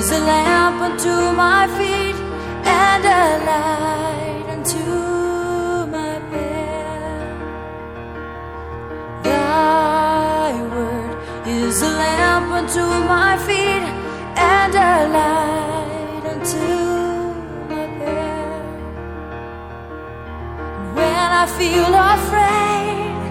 is 0.00 0.12
a 0.12 0.20
lamp 0.20 0.80
unto 0.80 1.14
my 1.44 1.66
feet 1.76 2.16
and 2.64 3.04
a 3.04 3.24
light 3.48 4.46
unto 4.54 4.84
my 5.94 6.14
path. 6.30 7.32
Thy 9.24 10.52
word 10.72 11.12
is 11.46 11.82
a 11.82 11.92
lamp 12.02 12.50
unto 12.60 12.84
my 13.14 13.32
feet 13.46 13.84
and 14.54 14.74
a 14.90 14.94
light 15.18 16.24
unto 16.32 16.70
my 17.70 17.86
path. 18.00 18.68
When 20.96 21.28
I 21.42 21.44
feel 21.58 21.92
afraid, 22.14 23.22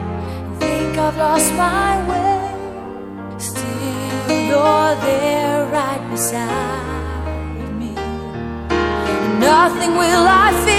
think 0.59 0.91
I've 1.05 1.17
lost 1.17 1.51
my 1.65 1.91
way, 2.11 3.39
still 3.39 4.39
you're 4.49 4.95
there 5.05 5.28
beside 6.19 7.71
me. 7.79 7.93
Nothing 9.39 9.91
will 9.95 10.25
I 10.27 10.51
fear 10.65 10.78